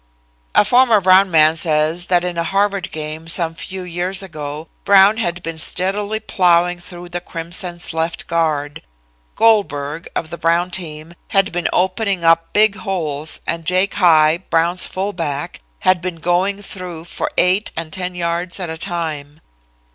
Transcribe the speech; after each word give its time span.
A 0.55 0.65
former 0.65 0.99
Brown 0.99 1.29
man 1.29 1.55
says 1.55 2.07
that 2.07 2.23
in 2.23 2.35
a 2.35 2.43
Harvard 2.43 2.91
game 2.91 3.27
some 3.27 3.53
few 3.53 3.83
years 3.83 4.23
ago, 4.23 4.67
Brown 4.83 5.17
had 5.17 5.43
been 5.43 5.59
steadily 5.59 6.19
plowing 6.19 6.79
through 6.79 7.09
the 7.09 7.21
Crimson's 7.21 7.93
left 7.93 8.25
guard. 8.25 8.81
Goldberg, 9.35 10.07
of 10.15 10.31
the 10.31 10.39
Brown 10.39 10.71
team, 10.71 11.13
had 11.27 11.51
been 11.51 11.67
opening 11.71 12.23
up 12.23 12.51
big 12.51 12.77
holes 12.77 13.41
and 13.45 13.63
Jake 13.63 13.93
High, 13.93 14.39
Brown's 14.49 14.87
fullback, 14.87 15.61
had 15.81 16.01
been 16.01 16.15
going 16.15 16.63
through 16.63 17.03
for 17.05 17.29
eight 17.37 17.71
and 17.77 17.93
ten 17.93 18.15
yards 18.15 18.59
at 18.59 18.71
a 18.71 18.79
time. 18.79 19.39